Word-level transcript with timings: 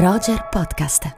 Roger 0.00 0.48
Podcast. 0.48 1.14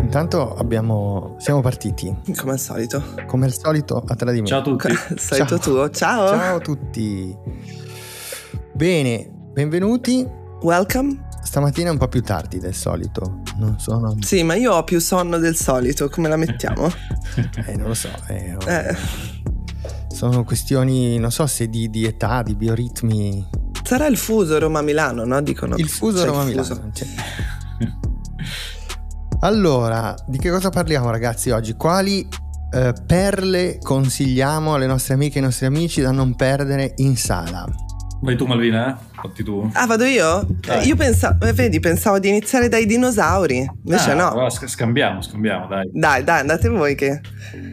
Intanto 0.00 0.54
abbiamo, 0.54 1.34
siamo 1.40 1.60
partiti. 1.60 2.16
Come 2.36 2.52
al 2.52 2.60
solito. 2.60 3.02
Come 3.26 3.46
al 3.46 3.52
solito 3.52 4.04
a 4.06 4.14
tradimento. 4.14 4.50
Ciao 4.50 4.60
a 4.60 4.62
tutti. 4.62 4.94
solito 5.18 5.58
tuo. 5.58 5.90
Ciao. 5.90 6.28
Ciao 6.28 6.56
a 6.58 6.60
tutti. 6.60 7.36
Bene, 8.72 9.28
benvenuti. 9.52 10.24
Welcome. 10.60 11.26
Stamattina 11.42 11.88
è 11.88 11.90
un 11.90 11.98
po' 11.98 12.06
più 12.06 12.22
tardi 12.22 12.60
del 12.60 12.74
solito. 12.74 13.42
Non 13.56 13.80
sono. 13.80 14.14
Sì, 14.20 14.44
ma 14.44 14.54
io 14.54 14.74
ho 14.74 14.84
più 14.84 15.00
sonno 15.00 15.38
del 15.38 15.56
solito. 15.56 16.08
Come 16.08 16.28
la 16.28 16.36
mettiamo? 16.36 16.86
eh, 17.66 17.74
non 17.76 17.88
lo 17.88 17.94
so. 17.94 18.10
Eh, 18.28 18.54
ho... 18.54 18.70
eh. 18.70 18.96
Sono 20.06 20.44
questioni, 20.44 21.18
non 21.18 21.32
so 21.32 21.48
se 21.48 21.68
di, 21.68 21.90
di 21.90 22.04
età, 22.04 22.44
di 22.44 22.54
bioritmi. 22.54 23.55
Sarà 23.86 24.08
il 24.08 24.16
fuso 24.16 24.58
Roma-Milano, 24.58 25.24
no? 25.24 25.40
Dicono. 25.40 25.76
Il 25.76 25.88
fuso 25.88 26.18
C'è 26.18 26.26
Roma-Milano. 26.26 26.90
Allora, 29.40 30.14
di 30.26 30.38
che 30.38 30.50
cosa 30.50 30.70
parliamo 30.70 31.10
ragazzi 31.10 31.50
oggi? 31.50 31.74
Quali 31.74 32.26
eh, 32.72 32.94
perle 33.06 33.78
consigliamo 33.80 34.74
alle 34.74 34.86
nostre 34.86 35.14
amiche 35.14 35.36
e 35.36 35.38
ai 35.40 35.44
nostri 35.44 35.66
amici 35.66 36.00
da 36.00 36.10
non 36.10 36.34
perdere 36.34 36.94
in 36.96 37.16
sala? 37.16 37.64
Vai 38.22 38.34
tu 38.34 38.46
Malvina? 38.46 38.98
Fatti 39.12 39.42
tu. 39.44 39.70
Ah, 39.74 39.86
vado 39.86 40.04
io? 40.04 40.46
Dai. 40.60 40.86
Io 40.86 40.96
pensavo, 40.96 41.44
eh, 41.44 41.52
vedi, 41.52 41.80
pensavo 41.80 42.18
di 42.18 42.28
iniziare 42.28 42.68
dai 42.68 42.86
dinosauri. 42.86 43.58
Invece 43.84 44.12
Ah, 44.12 44.14
no. 44.14 44.30
allora 44.30 44.50
sc- 44.50 44.66
scambiamo, 44.68 45.20
scambiamo, 45.20 45.66
dai. 45.66 45.88
Dai, 45.92 46.24
dai, 46.24 46.40
andate 46.40 46.68
voi 46.68 46.94
che. 46.94 47.20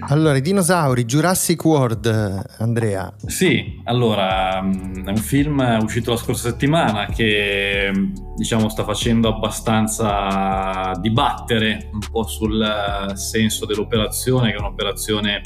Allora, 0.10 0.36
i 0.38 0.42
dinosauri, 0.42 1.06
Jurassic 1.06 1.64
World, 1.64 2.06
eh, 2.06 2.44
Andrea. 2.62 3.12
Sì, 3.26 3.82
allora, 3.86 4.62
mm, 4.62 5.06
è 5.06 5.10
un 5.10 5.18
film 5.18 5.80
uscito 5.82 6.12
la 6.12 6.18
scorsa 6.18 6.50
settimana 6.50 7.06
che 7.08 7.90
mm, 7.96 8.14
diciamo 8.36 8.68
sta 8.70 8.84
facendo 8.84 9.30
abbastanza 9.30 10.92
dibattere 11.00 11.90
un 11.94 12.00
po' 12.12 12.24
sul 12.28 12.62
eh, 12.62 13.16
senso 13.16 13.66
dell'operazione, 13.66 14.50
che 14.52 14.58
è 14.58 14.60
un'operazione 14.60 15.42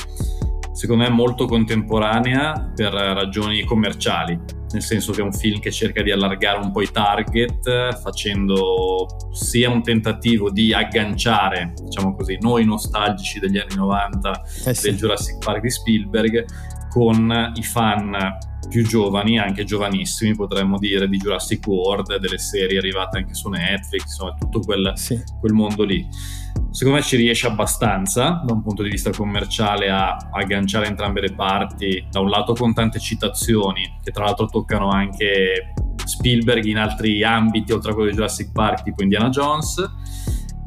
secondo 0.74 1.04
me 1.04 1.10
molto 1.10 1.46
contemporanea 1.48 2.72
per 2.76 2.94
ragioni 2.94 3.64
commerciali, 3.64 4.40
nel 4.72 4.82
senso 4.82 5.12
che 5.14 5.22
è 5.22 5.24
un 5.24 5.32
film 5.34 5.60
che 5.60 5.72
cerca 5.72 6.02
di 6.02 6.12
allargare 6.12 6.60
un 6.60 6.72
po' 6.72 6.82
i 6.82 6.90
target 6.92 8.00
facendo 8.02 9.06
sia 9.32 9.70
un 9.70 9.82
tentativo 9.82 10.50
di 10.52 10.74
agganciare, 10.74 11.74
diciamo 11.84 12.16
così, 12.16 12.38
noi 12.42 12.66
nostalgici 12.66 13.40
degli 13.40 13.58
anni 13.58 13.76
90 13.76 14.42
Eh 14.66 14.74
sì. 14.74 14.90
del 14.90 14.98
Jurassic 14.98 15.44
Park 15.44 15.62
di 15.62 15.70
Spielberg 15.70 16.46
con 16.90 17.52
i 17.56 17.64
fan 17.64 18.16
più 18.70 18.86
giovani, 18.86 19.40
anche 19.40 19.64
giovanissimi 19.64 20.36
potremmo 20.36 20.78
dire, 20.78 21.08
di 21.08 21.16
Jurassic 21.18 21.66
World, 21.68 22.18
delle 22.18 22.38
serie 22.38 22.78
arrivate 22.80 23.18
anche 23.20 23.34
su 23.34 23.48
Netflix, 23.50 24.02
insomma 24.04 24.34
tutto 24.38 24.60
quel, 24.60 24.92
Sì. 24.96 25.22
quel 25.40 25.54
mondo 25.54 25.84
lì. 25.86 26.06
Secondo 26.72 27.00
me 27.00 27.04
ci 27.04 27.16
riesce 27.16 27.48
abbastanza 27.48 28.44
da 28.46 28.54
un 28.54 28.62
punto 28.62 28.84
di 28.84 28.90
vista 28.90 29.10
commerciale 29.10 29.90
a 29.90 30.16
agganciare 30.32 30.86
entrambe 30.86 31.22
le 31.22 31.34
parti, 31.34 32.06
da 32.10 32.20
un 32.20 32.30
lato 32.30 32.54
con 32.54 32.74
tante 32.74 33.00
citazioni, 33.00 34.00
che 34.04 34.12
tra 34.12 34.26
l'altro 34.26 34.46
toccano 34.46 34.90
anche 34.90 35.74
Spielberg 36.04 36.64
in 36.66 36.78
altri 36.78 37.24
ambiti 37.24 37.72
oltre 37.72 37.92
a 37.92 37.94
quello 37.94 38.10
di 38.10 38.16
Jurassic 38.16 38.52
Park, 38.52 38.84
tipo 38.84 39.02
Indiana 39.02 39.30
Jones. 39.30 39.84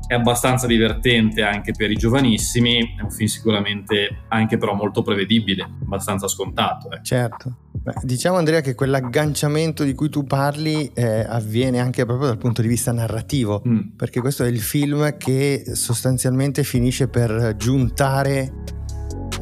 È 0.07 0.15
abbastanza 0.15 0.67
divertente 0.67 1.43
anche 1.45 1.71
per 1.71 1.91
i 1.93 1.95
giovanissimi, 1.95 2.97
è 2.99 3.03
un 3.03 3.11
film 3.11 3.29
sicuramente 3.29 4.25
anche 4.29 4.57
però 4.57 4.75
molto 4.75 5.03
prevedibile, 5.03 5.63
abbastanza 5.63 6.27
scontato. 6.27 6.91
eh. 6.91 7.01
Certo. 7.05 7.60
Diciamo 8.03 8.37
Andrea 8.37 8.61
che 8.61 8.75
quell'agganciamento 8.75 9.85
di 9.85 9.95
cui 9.95 10.11
tu 10.11 10.25
parli 10.25 10.91
eh, 10.95 11.21
avviene 11.27 11.81
anche 11.81 12.05
proprio 12.05 12.29
dal 12.29 12.37
punto 12.39 12.61
di 12.61 12.69
vista 12.69 12.93
narrativo, 12.93 13.63
Mm. 13.67 13.97
perché 13.97 14.21
questo 14.21 14.45
è 14.45 14.49
il 14.49 14.61
film 14.61 15.17
che 15.17 15.65
sostanzialmente 15.73 16.63
finisce 16.63 17.09
per 17.09 17.55
giuntare 17.57 18.53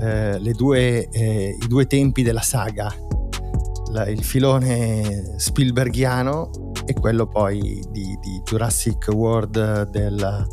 eh, 0.00 0.38
le 0.38 0.52
due, 0.52 1.08
eh, 1.08 1.56
i 1.60 1.66
due 1.66 1.86
tempi 1.86 2.22
della 2.22 2.40
saga, 2.42 2.94
La- 3.90 4.06
il 4.06 4.22
filone 4.22 5.34
Spielbergiano 5.38 6.50
e 6.86 6.92
quello 6.94 7.26
poi 7.26 7.58
di, 7.90 8.16
di 8.20 8.40
Jurassic 8.44 9.08
World 9.12 9.90
del- 9.90 10.46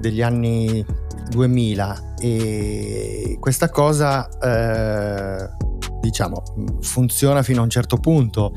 degli 0.00 0.20
anni 0.20 0.84
2000 1.30 2.14
e 2.20 3.36
questa 3.40 3.70
cosa 3.70 4.28
eh, 4.28 5.48
diciamo 6.06 6.42
funziona 6.80 7.42
fino 7.42 7.60
a 7.60 7.64
un 7.64 7.70
certo 7.70 7.96
punto 7.98 8.52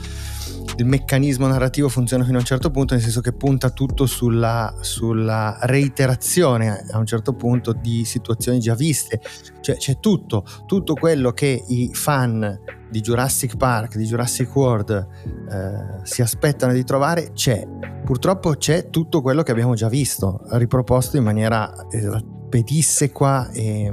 il 0.80 0.86
meccanismo 0.86 1.46
narrativo 1.48 1.90
funziona 1.90 2.24
fino 2.24 2.38
a 2.38 2.40
un 2.40 2.46
certo 2.46 2.72
punto 2.72 2.94
nel 2.94 3.04
senso 3.04 3.20
che 3.20 3.34
punta 3.34 3.70
tutto 3.70 4.06
sulla, 4.06 4.74
sulla 4.80 5.58
reiterazione 5.62 6.86
a 6.92 6.98
un 6.98 7.06
certo 7.06 7.34
punto 7.34 7.74
di 7.74 8.06
situazioni 8.06 8.60
già 8.60 8.76
viste. 8.76 9.20
Cioè 9.60 9.76
c'è 9.76 10.00
tutto 10.00 10.46
tutto 10.66 10.94
quello 10.94 11.32
che 11.32 11.64
i 11.68 11.90
fan 11.94 12.60
di 12.90 13.02
Jurassic 13.02 13.58
Park 13.58 13.98
di 13.98 14.06
Jurassic 14.06 14.56
World 14.56 15.08
eh, 15.52 16.00
si 16.04 16.22
aspettano 16.22 16.72
di 16.72 16.84
trovare 16.84 17.32
c'è. 17.34 17.68
Purtroppo 18.06 18.56
c'è 18.56 18.90
tutto 18.90 19.22
quello 19.22 19.44
che 19.44 19.52
abbiamo 19.52 19.76
già 19.76 19.90
visto 19.90 20.42
riproposto 20.52 21.18
in 21.18 21.24
maniera 21.24 21.72
eh, 21.90 22.24
pedissequa 22.50 23.50
e, 23.52 23.92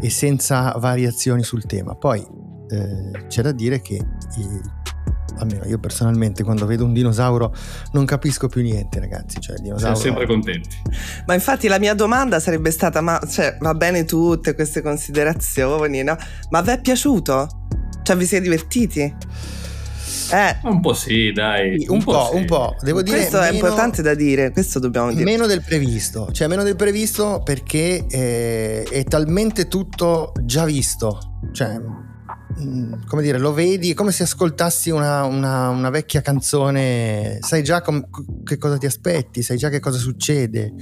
e 0.00 0.10
senza 0.10 0.74
variazioni 0.78 1.42
sul 1.42 1.66
tema. 1.66 1.94
Poi 1.94 2.40
eh, 2.72 3.26
c'è 3.28 3.42
da 3.42 3.52
dire 3.52 3.80
che 3.80 3.94
eh, 3.94 4.60
almeno 5.38 5.64
io 5.64 5.78
personalmente 5.78 6.42
quando 6.42 6.66
vedo 6.66 6.84
un 6.84 6.92
dinosauro 6.92 7.54
non 7.92 8.04
capisco 8.04 8.48
più 8.48 8.62
niente 8.62 9.00
ragazzi 9.00 9.40
cioè 9.40 9.56
il 9.56 9.62
Siamo 9.62 9.78
dinosauro 9.78 9.96
sempre 9.96 10.26
contenti. 10.26 10.76
Ma 11.26 11.34
infatti 11.34 11.68
la 11.68 11.78
mia 11.78 11.94
domanda 11.94 12.40
sarebbe 12.40 12.70
stata: 12.70 13.00
ma 13.00 13.20
cioè, 13.28 13.56
va 13.60 13.74
bene 13.74 14.04
tutte 14.04 14.54
queste 14.54 14.82
considerazioni, 14.82 16.02
no? 16.02 16.16
Ma 16.50 16.60
vi 16.60 16.70
è 16.70 16.80
piaciuto? 16.80 17.48
Cioè, 18.02 18.16
vi 18.16 18.26
siete 18.26 18.42
divertiti? 18.44 19.14
Eh, 20.32 20.56
Un 20.62 20.80
po' 20.80 20.94
sì, 20.94 21.30
dai. 21.32 21.84
un, 21.88 22.02
po', 22.02 22.30
sì. 22.30 22.36
un 22.36 22.46
po', 22.46 22.74
devo 22.80 23.02
dire 23.02 23.18
questo 23.18 23.38
è 23.38 23.50
meno- 23.50 23.54
importante 23.54 24.02
da 24.02 24.14
dire, 24.14 24.50
questo 24.50 24.78
dobbiamo 24.78 25.10
dire. 25.12 25.24
Meno 25.24 25.46
del 25.46 25.62
previsto, 25.62 26.30
cioè 26.32 26.48
meno 26.48 26.62
del 26.62 26.76
previsto 26.76 27.42
perché 27.44 28.06
eh, 28.08 28.82
è 28.82 29.04
talmente 29.04 29.68
tutto 29.68 30.32
già 30.42 30.64
visto, 30.64 31.38
cioè 31.52 31.78
come 33.06 33.22
dire, 33.22 33.38
lo 33.38 33.52
vedi, 33.52 33.90
è 33.90 33.94
come 33.94 34.12
se 34.12 34.22
ascoltassi 34.24 34.90
una, 34.90 35.24
una- 35.24 35.68
una 35.68 35.90
vecchia 35.90 36.20
canzone, 36.20 37.38
sai 37.40 37.62
già 37.62 37.80
com- 37.82 38.06
che 38.44 38.58
cosa 38.58 38.76
ti 38.78 38.86
aspetti, 38.86 39.42
sai 39.42 39.56
già 39.56 39.68
che 39.68 39.80
cosa 39.80 39.98
succede. 39.98 40.72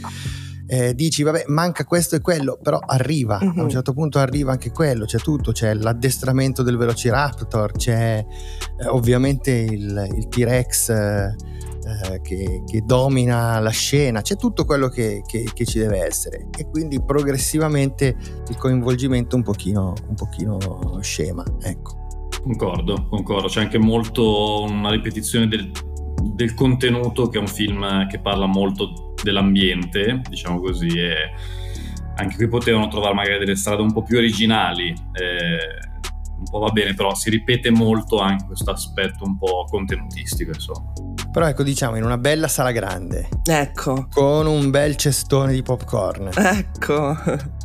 Eh, 0.72 0.94
dici 0.94 1.24
vabbè 1.24 1.46
manca 1.48 1.84
questo 1.84 2.14
e 2.14 2.20
quello 2.20 2.56
però 2.62 2.78
arriva 2.78 3.38
a 3.40 3.44
Mhm. 3.44 3.58
un 3.58 3.68
certo 3.68 3.92
punto 3.92 4.20
arriva 4.20 4.52
anche 4.52 4.70
quello 4.70 5.04
c'è 5.04 5.18
tutto 5.18 5.50
c'è 5.50 5.74
l'addestramento 5.74 6.62
del 6.62 6.76
velociraptor 6.76 7.72
c'è 7.72 8.24
eh, 8.78 8.86
ovviamente 8.86 9.50
il, 9.50 10.08
il 10.16 10.28
T-Rex 10.28 10.88
eh, 10.90 11.34
eh, 11.90 12.20
che, 12.20 12.62
che 12.66 12.82
domina 12.84 13.58
la 13.58 13.70
scena, 13.70 14.20
c'è 14.22 14.36
tutto 14.36 14.64
quello 14.64 14.88
che, 14.88 15.22
che- 15.26 15.48
che 15.52 15.64
ci 15.64 15.78
deve 15.78 16.04
essere 16.06 16.48
e 16.56 16.68
quindi 16.68 17.02
progressivamente 17.02 18.16
il 18.48 18.56
coinvolgimento 18.56 19.36
un 19.36 19.42
pochino, 19.42 19.94
un 20.08 20.14
pochino 20.14 20.58
scema. 21.00 21.44
Ecco. 21.62 21.98
Concordo, 22.42 23.06
concordo. 23.08 23.48
C'è 23.48 23.60
anche 23.60 23.78
molto 23.78 24.62
una 24.62 24.90
ripetizione 24.90 25.46
del, 25.46 25.70
del 26.34 26.54
contenuto 26.54 27.28
che 27.28 27.38
è 27.38 27.40
un 27.40 27.46
film 27.48 28.06
che 28.06 28.20
parla 28.20 28.46
molto 28.46 29.14
dell'ambiente, 29.22 30.22
diciamo 30.28 30.60
così, 30.60 30.88
e 30.88 31.14
anche 32.16 32.36
qui 32.36 32.48
potevano 32.48 32.88
trovare 32.88 33.14
magari 33.14 33.38
delle 33.38 33.56
strade 33.56 33.82
un 33.82 33.92
po' 33.92 34.02
più 34.02 34.16
originali. 34.16 34.88
eh, 34.88 35.88
un 36.40 36.48
po' 36.50 36.58
va 36.60 36.70
bene, 36.70 36.94
però 36.94 37.14
si 37.14 37.28
ripete 37.28 37.70
molto 37.70 38.18
anche 38.18 38.46
questo 38.46 38.70
aspetto 38.70 39.24
un 39.24 39.36
po' 39.36 39.66
contenutistico, 39.68 40.52
insomma. 40.54 40.90
Però 41.32 41.46
ecco 41.46 41.62
diciamo 41.62 41.96
in 41.96 42.04
una 42.04 42.18
bella 42.18 42.48
sala 42.48 42.72
grande, 42.72 43.28
Ecco, 43.44 44.08
con 44.12 44.46
un 44.46 44.70
bel 44.70 44.96
cestone 44.96 45.52
di 45.52 45.62
popcorn. 45.62 46.30
ecco. 46.34 47.16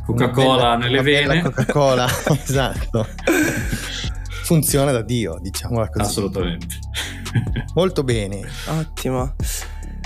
Coca-Cola 0.06 0.54
bella- 0.56 0.76
nelle 0.76 1.02
vene. 1.02 1.42
Coca-Cola, 1.42 2.06
esatto. 2.46 3.06
Funziona 4.44 4.92
da 4.92 5.02
Dio, 5.02 5.38
diciamola 5.40 5.88
così. 5.88 6.08
Assolutamente. 6.08 6.66
Molto 7.74 8.04
bene. 8.04 8.40
Ottimo. 8.66 9.34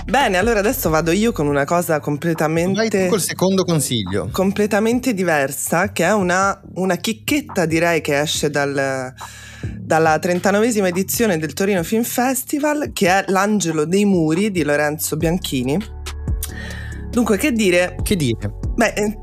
Bene, 0.05 0.37
allora 0.37 0.59
adesso 0.59 0.89
vado 0.89 1.11
io 1.11 1.31
con 1.31 1.45
una 1.45 1.63
cosa 1.63 1.93
Vai 1.93 1.99
tu 1.99 2.05
completamente, 2.05 3.07
col 3.07 3.21
secondo 3.21 3.63
consiglio. 3.63 4.29
completamente 4.31 5.13
diversa, 5.13 5.91
che 5.91 6.03
è 6.05 6.11
una, 6.13 6.59
una 6.75 6.95
chicchetta, 6.95 7.67
direi, 7.67 8.01
che 8.01 8.19
esce 8.19 8.49
dal, 8.49 9.13
dalla 9.77 10.17
39esima 10.17 10.87
edizione 10.87 11.37
del 11.37 11.53
Torino 11.53 11.83
Film 11.83 12.03
Festival, 12.03 12.91
che 12.93 13.07
è 13.07 13.25
L'Angelo 13.27 13.85
dei 13.85 14.05
Muri 14.05 14.51
di 14.51 14.63
Lorenzo 14.63 15.17
Bianchini. 15.17 15.77
Dunque, 17.09 17.37
che 17.37 17.51
dire, 17.51 17.97
Che 18.01 18.15
dire? 18.15 18.59
Beh, 18.73 18.93
eh, 18.93 19.17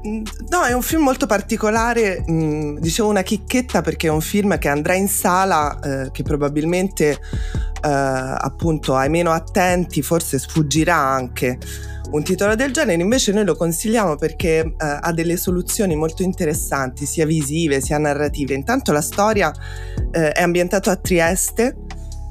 no, 0.50 0.62
è 0.62 0.72
un 0.72 0.82
film 0.82 1.02
molto 1.02 1.24
particolare, 1.26 2.22
mh, 2.24 2.80
dicevo 2.80 3.08
una 3.08 3.22
chicchetta 3.22 3.80
perché 3.80 4.08
è 4.08 4.10
un 4.10 4.20
film 4.20 4.58
che 4.58 4.68
andrà 4.68 4.94
in 4.94 5.08
sala, 5.08 5.80
eh, 5.80 6.10
che 6.12 6.22
probabilmente 6.22 7.10
eh, 7.12 7.18
appunto 7.82 8.94
ai 8.94 9.08
meno 9.08 9.30
attenti 9.30 10.02
forse 10.02 10.38
sfuggirà 10.38 10.96
anche 10.96 11.58
un 12.10 12.22
titolo 12.22 12.54
del 12.54 12.72
genere, 12.72 13.02
invece 13.02 13.32
noi 13.32 13.44
lo 13.44 13.54
consigliamo 13.54 14.16
perché 14.16 14.60
eh, 14.60 14.74
ha 14.78 15.12
delle 15.12 15.36
soluzioni 15.36 15.94
molto 15.94 16.22
interessanti, 16.22 17.04
sia 17.04 17.26
visive 17.26 17.80
sia 17.80 17.98
narrative. 17.98 18.54
Intanto 18.54 18.92
la 18.92 19.02
storia 19.02 19.52
eh, 20.10 20.32
è 20.32 20.42
ambientata 20.42 20.90
a 20.92 20.96
Trieste 20.96 21.76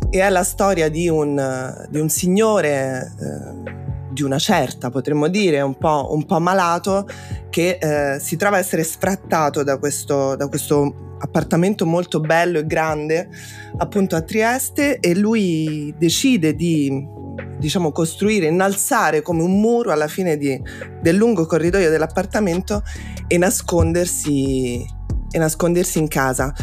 e 0.10 0.22
è 0.22 0.30
la 0.30 0.44
storia 0.44 0.90
di 0.90 1.08
un, 1.08 1.88
di 1.90 2.00
un 2.00 2.10
signore 2.10 3.14
eh, 3.20 3.86
di 4.12 4.24
una 4.24 4.40
certa, 4.40 4.90
potremmo 4.90 5.28
dire, 5.28 5.62
un 5.62 5.78
po', 5.78 6.08
un 6.12 6.26
po 6.26 6.40
malato, 6.40 7.08
che 7.52 7.78
eh, 7.80 8.20
si 8.20 8.36
trova 8.36 8.56
a 8.56 8.60
essere 8.60 8.84
sfrattato 8.84 9.62
da 9.62 9.78
questo, 9.78 10.36
da 10.36 10.48
questo 10.48 11.16
appartamento 11.20 11.86
molto 11.86 12.20
bello 12.20 12.60
e 12.60 12.66
grande 12.66 13.30
appunto 13.78 14.16
a 14.16 14.22
Trieste 14.22 15.00
e 15.00 15.16
lui 15.16 15.94
decide 15.98 16.56
di 16.56 17.16
diciamo 17.58 17.92
costruire, 17.92 18.48
innalzare 18.48 19.22
come 19.22 19.42
un 19.42 19.60
muro 19.60 19.92
alla 19.92 20.08
fine 20.08 20.38
di, 20.38 20.62
del 21.02 21.16
lungo 21.16 21.46
corridoio 21.46 21.90
dell'appartamento 21.90 22.84
e 23.28 23.38
nascondersi, 23.38 24.86
e 25.32 25.38
nascondersi 25.38 26.00
in 26.00 26.08
casa. 26.08 26.54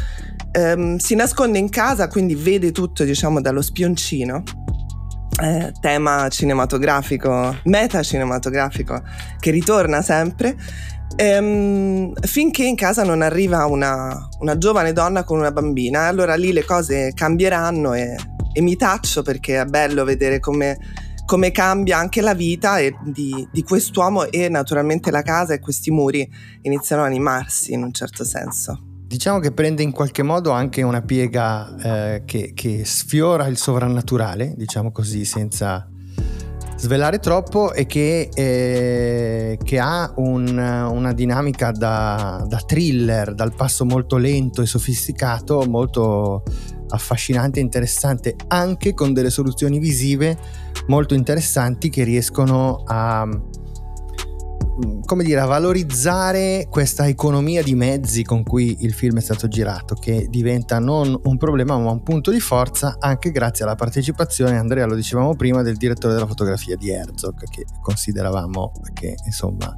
Um, 0.56 0.98
si 0.98 1.14
nasconde 1.14 1.58
in 1.58 1.68
casa, 1.68 2.08
quindi 2.08 2.34
vede 2.34 2.70
tutto 2.70 3.04
diciamo 3.04 3.40
dallo 3.40 3.62
spioncino. 3.62 4.42
Eh, 5.42 5.72
tema 5.80 6.28
cinematografico, 6.28 7.56
meta 7.64 8.04
cinematografico 8.04 9.02
che 9.40 9.50
ritorna 9.50 10.00
sempre 10.00 10.56
Ehm, 11.16 12.12
finché 12.22 12.64
in 12.64 12.74
casa 12.74 13.04
non 13.04 13.22
arriva 13.22 13.66
una, 13.66 14.28
una, 14.40 14.58
giovane 14.58 14.92
donna 14.92 15.22
con 15.22 15.38
una 15.38 15.52
bambina, 15.52 16.06
allora 16.06 16.34
lì 16.34 16.52
le 16.52 16.64
cose 16.64 17.12
cambieranno 17.14 17.94
e, 17.94 18.16
e 18.54 18.62
mi 18.62 18.76
taccio 18.76 19.22
perché 19.22 19.60
è 19.60 19.64
bello 19.66 20.04
vedere 20.04 20.38
come, 20.40 20.78
come 21.26 21.50
cambia 21.50 21.98
anche 21.98 22.20
la 22.20 22.32
vita 22.32 22.76
di, 23.02 23.46
di, 23.52 23.62
quest'uomo 23.62 24.30
e 24.30 24.48
naturalmente 24.48 25.10
la 25.10 25.22
casa 25.22 25.52
e 25.52 25.60
questi 25.60 25.90
muri 25.90 26.26
iniziano 26.62 27.02
a 27.02 27.06
animarsi 27.06 27.72
in 27.72 27.82
un 27.82 27.92
certo 27.92 28.24
senso. 28.24 28.80
Diciamo 29.06 29.40
che 29.40 29.52
prende 29.52 29.82
in 29.82 29.90
qualche 29.90 30.22
modo 30.22 30.50
anche 30.52 30.82
una 30.82 31.02
piega 31.02 31.76
eh, 32.14 32.22
che, 32.24 32.52
che, 32.54 32.84
sfiora 32.84 33.46
il 33.46 33.58
sovrannaturale, 33.58 34.54
diciamo 34.56 34.90
così, 34.92 35.24
senza, 35.24 35.88
svelare 36.76 37.18
troppo 37.18 37.72
e 37.72 37.86
che, 37.86 38.28
eh, 38.34 39.58
che 39.62 39.78
ha 39.78 40.12
un, 40.16 40.58
una 40.58 41.12
dinamica 41.12 41.70
da, 41.70 42.44
da, 42.46 42.58
thriller, 42.58 43.34
dal 43.34 43.54
passo 43.54 43.84
molto 43.84 44.16
lento 44.16 44.60
e 44.60 44.66
sofisticato, 44.66 45.64
molto 45.66 46.42
affascinante 46.88 47.60
e 47.60 47.62
interessante, 47.62 48.36
anche 48.48 48.94
con 48.94 49.12
delle 49.12 49.30
soluzioni 49.30 49.78
visive 49.78 50.36
molto 50.86 51.14
interessanti 51.14 51.88
che 51.88 52.04
riescono 52.04 52.82
a 52.86 53.28
come 55.04 55.22
dire, 55.22 55.40
a 55.40 55.46
valorizzare 55.46 56.66
questa 56.68 57.06
economia 57.06 57.62
di 57.62 57.74
mezzi 57.74 58.24
con 58.24 58.42
cui 58.42 58.78
il 58.80 58.92
film 58.92 59.18
è 59.18 59.20
stato 59.20 59.46
girato, 59.46 59.94
che 59.94 60.26
diventa 60.28 60.80
non 60.80 61.18
un 61.22 61.36
problema 61.36 61.78
ma 61.78 61.90
un 61.90 62.02
punto 62.02 62.32
di 62.32 62.40
forza 62.40 62.96
anche 62.98 63.30
grazie 63.30 63.64
alla 63.64 63.76
partecipazione, 63.76 64.58
Andrea 64.58 64.86
lo 64.86 64.96
dicevamo 64.96 65.36
prima, 65.36 65.62
del 65.62 65.76
direttore 65.76 66.14
della 66.14 66.26
fotografia 66.26 66.76
di 66.76 66.90
Herzog, 66.90 67.44
che 67.48 67.64
consideravamo 67.80 68.72
che 68.92 69.14
insomma... 69.26 69.76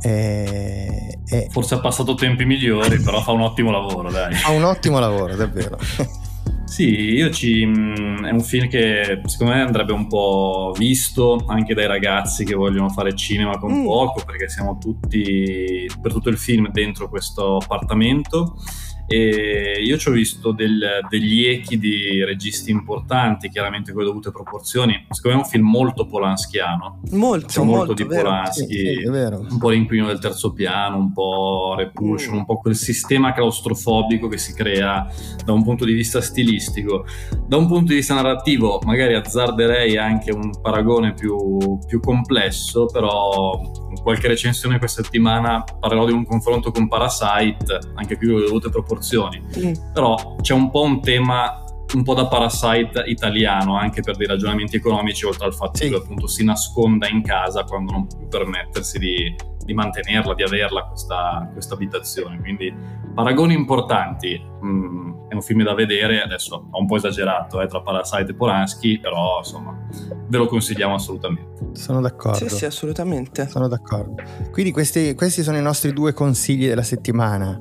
È, 0.00 1.18
è... 1.24 1.46
Forse 1.50 1.74
ha 1.74 1.80
passato 1.80 2.14
tempi 2.14 2.44
migliori, 2.44 3.00
però 3.02 3.20
fa 3.20 3.32
un 3.32 3.42
ottimo 3.42 3.70
lavoro, 3.70 4.10
dai. 4.10 4.34
Fa 4.34 4.50
un 4.50 4.64
ottimo 4.64 4.98
lavoro, 4.98 5.34
davvero. 5.36 5.78
Sì, 6.68 7.14
io 7.14 7.30
ci, 7.30 7.64
mm, 7.64 8.26
è 8.26 8.30
un 8.30 8.42
film 8.42 8.68
che 8.68 9.22
secondo 9.24 9.54
me 9.54 9.62
andrebbe 9.62 9.92
un 9.92 10.06
po' 10.06 10.74
visto 10.76 11.42
anche 11.48 11.72
dai 11.72 11.86
ragazzi 11.86 12.44
che 12.44 12.54
vogliono 12.54 12.90
fare 12.90 13.14
cinema 13.14 13.58
con 13.58 13.72
mm. 13.72 13.84
poco, 13.84 14.22
perché 14.24 14.50
siamo 14.50 14.76
tutti 14.76 15.90
per 16.00 16.12
tutto 16.12 16.28
il 16.28 16.36
film 16.36 16.70
dentro 16.70 17.08
questo 17.08 17.56
appartamento 17.56 18.56
e 19.10 19.82
io 19.82 19.96
ci 19.96 20.08
ho 20.10 20.12
visto 20.12 20.52
del, 20.52 21.00
degli 21.08 21.46
echi 21.46 21.78
di 21.78 22.22
registi 22.22 22.70
importanti, 22.70 23.48
chiaramente 23.48 23.92
con 23.92 24.02
le 24.02 24.08
dovute 24.08 24.30
proporzioni. 24.30 25.06
Secondo 25.08 25.38
me 25.38 25.42
è 25.42 25.46
un 25.46 25.50
film 25.50 25.66
molto 25.66 26.06
polanskiano. 26.06 27.00
Molto, 27.12 27.46
C'è 27.46 27.62
molto, 27.62 27.86
molto 27.86 27.94
di 27.94 28.04
Polanski, 28.04 28.66
sì, 28.66 29.00
sì, 29.00 29.06
un 29.06 29.56
po' 29.58 29.70
l'inquilino 29.70 30.08
del 30.08 30.18
terzo 30.18 30.52
piano, 30.52 30.98
un 30.98 31.12
po' 31.14 31.74
Repulsion, 31.78 32.34
mm. 32.34 32.38
un 32.38 32.44
po' 32.44 32.58
quel 32.58 32.76
sistema 32.76 33.32
claustrofobico 33.32 34.28
che 34.28 34.36
si 34.36 34.52
crea 34.52 35.10
da 35.42 35.52
un 35.52 35.64
punto 35.64 35.86
di 35.86 35.94
vista 35.94 36.20
stilistico. 36.20 37.06
Da 37.46 37.56
un 37.56 37.66
punto 37.66 37.86
di 37.86 37.94
vista 37.94 38.12
narrativo, 38.12 38.78
magari 38.84 39.14
azzarderei 39.14 39.96
anche 39.96 40.32
un 40.32 40.50
paragone 40.60 41.14
più, 41.14 41.78
più 41.86 42.00
complesso, 42.00 42.84
però 42.84 43.58
in 43.88 44.02
qualche 44.02 44.28
recensione 44.28 44.78
questa 44.78 45.02
settimana 45.02 45.64
parlerò 45.80 46.04
di 46.04 46.12
un 46.12 46.26
confronto 46.26 46.70
con 46.70 46.88
Parasite, 46.88 47.78
anche 47.94 48.18
qui 48.18 48.26
con 48.28 48.40
le 48.40 48.46
dovute 48.46 48.68
proporzioni 48.68 48.96
proporzioni. 48.98 49.42
Mm. 49.58 49.72
Però 49.92 50.36
c'è 50.40 50.54
un 50.54 50.70
po' 50.70 50.82
un 50.82 51.00
tema 51.00 51.62
un 51.94 52.02
po' 52.02 52.12
da 52.12 52.26
parasite 52.26 53.04
italiano 53.06 53.78
anche 53.78 54.02
per 54.02 54.16
dei 54.16 54.26
ragionamenti 54.26 54.76
economici 54.76 55.24
oltre 55.24 55.46
al 55.46 55.54
fatto 55.54 55.78
sì. 55.78 55.88
che 55.88 55.96
appunto 55.96 56.26
si 56.26 56.44
nasconda 56.44 57.08
in 57.08 57.22
casa 57.22 57.64
quando 57.64 57.92
non 57.92 58.06
può 58.06 58.26
permettersi 58.28 58.98
di, 58.98 59.34
di 59.64 59.72
mantenerla, 59.72 60.34
di 60.34 60.42
averla 60.42 60.84
questa, 60.84 61.48
questa, 61.50 61.72
abitazione. 61.74 62.38
Quindi 62.40 62.74
paragoni 63.14 63.54
importanti. 63.54 64.38
Mm, 64.62 65.28
è 65.28 65.34
un 65.34 65.42
film 65.42 65.62
da 65.62 65.74
vedere 65.74 66.22
adesso 66.22 66.68
ho 66.70 66.78
un 66.78 66.86
po' 66.86 66.96
esagerato 66.96 67.60
eh, 67.60 67.66
tra 67.66 67.82
Parasite 67.82 68.30
e 68.30 68.34
Polanski 68.34 68.98
però 68.98 69.38
insomma 69.38 69.76
ve 70.26 70.38
lo 70.38 70.46
consigliamo 70.46 70.94
assolutamente. 70.94 71.68
Sono 71.72 72.00
d'accordo. 72.00 72.36
Sì 72.36 72.48
sì 72.48 72.64
assolutamente. 72.66 73.48
Sono 73.48 73.68
d'accordo. 73.68 74.22
Quindi 74.50 74.72
questi, 74.72 75.14
questi 75.14 75.42
sono 75.42 75.56
i 75.56 75.62
nostri 75.62 75.92
due 75.92 76.12
consigli 76.12 76.66
della 76.66 76.82
settimana 76.82 77.56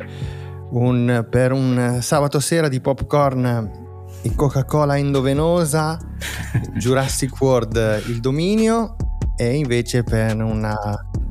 un, 0.72 1.26
per 1.30 1.52
un 1.52 2.00
sabato 2.02 2.40
sera 2.40 2.68
di 2.68 2.80
popcorn 2.82 3.86
e 4.22 4.36
Coca-Cola 4.36 4.98
endovenosa, 4.98 5.98
Jurassic 6.76 7.40
World 7.40 8.04
il 8.08 8.20
dominio 8.20 8.96
e 9.36 9.56
invece 9.56 10.04
per 10.04 10.36
una, 10.36 10.76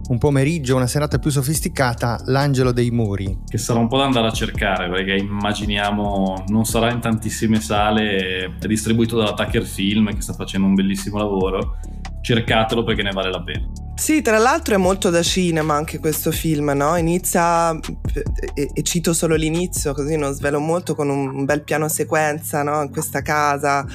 un 0.08 0.18
pomeriggio, 0.18 0.76
una 0.76 0.86
serata 0.86 1.18
più 1.18 1.30
sofisticata, 1.30 2.20
l'angelo 2.26 2.72
dei 2.72 2.90
muri. 2.90 3.40
Che 3.46 3.58
sarà 3.58 3.80
un 3.80 3.88
po' 3.88 3.98
da 3.98 4.04
andare 4.04 4.28
a 4.28 4.32
cercare 4.32 4.88
perché 4.88 5.16
immaginiamo 5.16 6.44
non 6.48 6.64
sarà 6.64 6.90
in 6.92 7.00
tantissime 7.00 7.60
sale, 7.60 8.56
è 8.58 8.66
distribuito 8.66 9.16
dalla 9.16 9.34
Tucker 9.34 9.64
Film 9.64 10.14
che 10.14 10.20
sta 10.20 10.32
facendo 10.32 10.66
un 10.66 10.74
bellissimo 10.74 11.18
lavoro. 11.18 11.76
Cercatelo 12.20 12.82
perché 12.84 13.02
ne 13.02 13.10
vale 13.10 13.30
la 13.30 13.42
pena. 13.42 13.66
Sì, 13.98 14.20
tra 14.20 14.36
l'altro 14.36 14.74
è 14.74 14.78
molto 14.78 15.08
da 15.08 15.22
cinema 15.22 15.74
anche 15.74 15.98
questo 15.98 16.30
film, 16.30 16.70
no? 16.76 16.96
Inizia, 16.96 17.72
e, 18.54 18.70
e, 18.72 18.82
cito 18.82 19.14
solo 19.14 19.34
l'inizio, 19.36 19.94
così 19.94 20.16
non 20.16 20.34
svelo 20.34 20.60
molto, 20.60 20.94
con 20.94 21.08
un 21.08 21.44
bel 21.46 21.62
piano 21.62 21.88
sequenza, 21.88 22.62
no? 22.62 22.82
In 22.82 22.90
questa 22.90 23.22
casa 23.22 23.86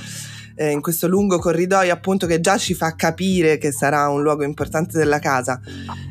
eh, 0.55 0.71
in 0.71 0.81
questo 0.81 1.07
lungo 1.07 1.39
corridoio 1.39 1.93
appunto 1.93 2.27
che 2.27 2.39
già 2.39 2.57
ci 2.57 2.73
fa 2.73 2.95
capire 2.95 3.57
che 3.57 3.71
sarà 3.71 4.07
un 4.09 4.21
luogo 4.21 4.43
importante 4.43 4.97
della 4.97 5.19
casa 5.19 5.59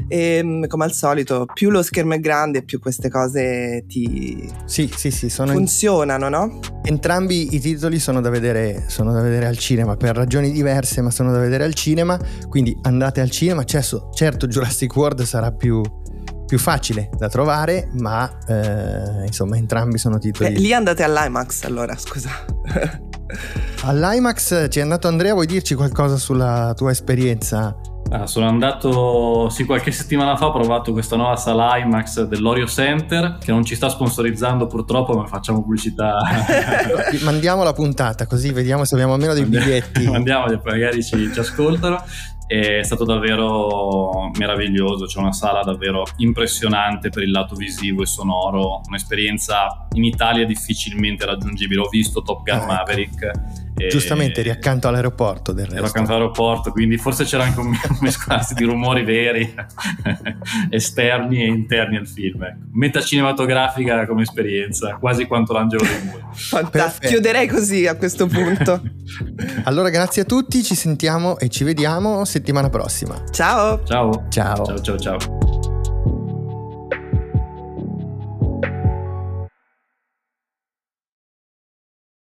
e 0.09 0.37
ehm, 0.37 0.67
come 0.67 0.85
al 0.85 0.93
solito 0.93 1.47
più 1.53 1.71
lo 1.71 1.83
schermo 1.83 2.15
è 2.15 2.21
grande 2.21 2.63
più 2.63 2.79
queste 2.79 3.09
cose 3.09 3.85
ti 3.87 4.49
sì, 4.65 4.91
sì, 4.95 5.11
sì, 5.11 5.29
funzionano 5.29 6.27
in... 6.27 6.31
no? 6.31 6.61
entrambi 6.83 7.55
i 7.55 7.61
titoli 7.61 7.99
sono 7.99 8.21
da, 8.21 8.31
vedere, 8.31 8.85
sono 8.89 9.13
da 9.13 9.21
vedere 9.21 9.47
al 9.47 9.59
cinema 9.59 9.97
per 9.97 10.17
ragioni 10.17 10.51
diverse 10.51 11.01
ma 11.01 11.11
sono 11.11 11.33
da 11.33 11.39
vedere 11.39 11.65
al 11.65 11.75
cinema 11.75 12.19
quindi 12.49 12.77
andate 12.83 13.21
al 13.21 13.31
cinema 13.31 13.65
certo, 13.65 14.11
certo 14.13 14.47
Jurassic 14.47 14.95
World 14.95 15.23
sarà 15.23 15.53
più 15.53 15.83
più 16.51 16.59
facile 16.59 17.11
da 17.17 17.29
trovare, 17.29 17.91
ma 17.93 18.29
eh, 18.49 19.25
insomma 19.25 19.57
entrambi 19.57 19.99
sono 19.99 20.19
titoli. 20.19 20.53
Beh, 20.53 20.59
lì 20.59 20.73
andate 20.73 21.05
all'IMAX 21.05 21.63
allora, 21.63 21.97
scusa. 21.97 22.29
All'IMAX 23.83 24.69
ci 24.71 24.79
è 24.79 24.83
andato 24.83 25.09
Andrea, 25.09 25.33
vuoi 25.33 25.47
dirci 25.47 25.75
qualcosa 25.75 26.17
sulla 26.17 26.73
tua 26.77 26.91
esperienza? 26.91 27.75
Ah, 28.13 28.27
sono 28.27 28.49
andato, 28.49 29.49
sì, 29.51 29.65
qualche 29.65 29.93
settimana 29.93 30.37
fa 30.37 30.47
ho 30.47 30.53
provato 30.53 30.91
questa 30.91 31.15
nuova 31.15 31.37
sala 31.37 31.77
IMAX 31.77 32.25
dell'Orio 32.25 32.67
Center, 32.67 33.39
che 33.39 33.53
non 33.53 33.65
ci 33.65 33.77
sta 33.77 33.89
sponsorizzando 33.89 34.67
purtroppo, 34.67 35.13
ma 35.13 35.27
facciamo 35.27 35.63
pubblicità. 35.63 36.15
Mandiamo 37.23 37.63
la 37.63 37.73
puntata 37.73 38.27
così 38.27 38.51
vediamo 38.51 38.85
se 38.85 38.97
abbiamo 38.97 39.13
almeno 39.13 39.33
dei 39.33 39.45
biglietti. 39.45 40.07
Mandiamo, 40.11 40.47
magari 40.65 41.05
ci, 41.05 41.33
ci 41.33 41.39
ascoltano 41.39 42.03
è 42.51 42.83
stato 42.83 43.05
davvero 43.05 44.29
meraviglioso, 44.37 45.07
c'è 45.07 45.21
una 45.21 45.31
sala 45.31 45.63
davvero 45.63 46.05
impressionante 46.17 47.09
per 47.09 47.23
il 47.23 47.31
lato 47.31 47.55
visivo 47.55 48.03
e 48.03 48.07
sonoro, 48.07 48.81
un'esperienza 48.89 49.87
in 49.93 50.03
Italia 50.03 50.45
difficilmente 50.45 51.25
raggiungibile. 51.25 51.83
Ho 51.83 51.89
visto 51.89 52.23
Top 52.23 52.43
Gun 52.43 52.57
ah, 52.57 52.63
ecco. 52.63 52.73
Maverick 52.73 53.23
E, 53.23 53.70
Giustamente 53.89 54.41
eri 54.41 54.51
accanto 54.51 54.89
all'aeroporto 54.89 55.53
del 55.53 55.65
resto. 55.65 55.79
Ero 55.79 55.87
accanto 55.87 56.13
all'aeroporto, 56.13 56.71
quindi 56.71 56.97
forse 56.99 57.25
c'era 57.25 57.45
anche 57.45 57.61
un 57.61 57.75
mescolanza 58.01 58.55
di 58.55 58.65
rumori 58.65 59.05
veri, 59.05 59.55
esterni 60.71 61.43
e 61.43 61.47
interni 61.47 61.97
al 61.97 62.07
film. 62.07 62.43
Ecco. 62.43 62.59
Meta 62.73 63.01
cinematografica 63.01 64.07
come 64.07 64.23
esperienza, 64.23 64.97
quasi 64.97 65.27
quanto 65.27 65.53
l'angelo 65.53 65.85
dei 65.85 66.03
muri. 66.05 66.23
Fantastico, 66.33 67.09
chiuderei 67.09 67.47
così 67.47 67.87
a 67.87 67.97
questo 67.97 68.27
punto. 68.27 68.83
allora 69.65 69.91
grazie 69.91 70.23
a 70.23 70.25
tutti, 70.25 70.63
ci 70.63 70.75
sentiamo 70.75 71.39
e 71.39 71.49
ci 71.49 71.65
vediamo 71.65 72.25
settimana 72.25 72.71
prossima. 72.71 73.23
Ciao. 73.31 73.83
Ciao. 73.85 74.27
Ciao. 74.29 74.65
Ciao 74.65 74.81
ciao 74.81 74.99
ciao. 74.99 75.50